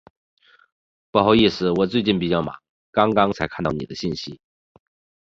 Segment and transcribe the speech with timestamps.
[1.11, 2.55] 不好意思，我最近比较忙，
[2.91, 4.41] 刚刚才看到您的信息。